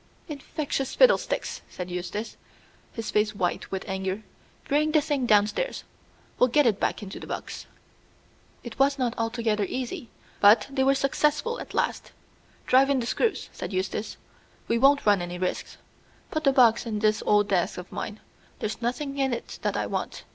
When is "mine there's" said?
17.91-18.81